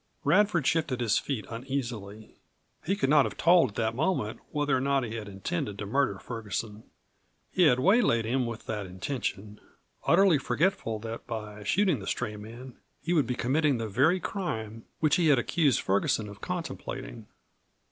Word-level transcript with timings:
Radford 0.23 0.65
shifted 0.65 0.99
his 0.99 1.19
feet 1.19 1.45
uneasily. 1.51 2.33
He 2.83 2.95
could 2.95 3.11
not 3.11 3.25
have 3.25 3.37
told 3.37 3.69
at 3.69 3.75
that 3.75 3.93
moment 3.93 4.39
whether 4.49 4.75
or 4.75 4.81
not 4.81 5.03
he 5.03 5.13
had 5.13 5.29
intended 5.29 5.77
to 5.77 5.85
murder 5.85 6.17
Ferguson. 6.17 6.81
He 7.51 7.67
had 7.67 7.79
waylaid 7.79 8.25
him 8.25 8.47
with 8.47 8.65
that 8.65 8.87
intention, 8.87 9.61
utterly 10.07 10.39
forgetful 10.39 10.97
that 11.01 11.27
by 11.27 11.61
shooting 11.63 11.99
the 11.99 12.07
stray 12.07 12.35
man 12.35 12.77
he 13.03 13.13
would 13.13 13.27
be 13.27 13.35
committing 13.35 13.77
the 13.77 13.87
very 13.87 14.19
crime 14.19 14.85
which 15.01 15.17
he 15.17 15.27
had 15.27 15.37
accused 15.37 15.81
Ferguson 15.81 16.27
of 16.27 16.41
contemplating. 16.41 17.27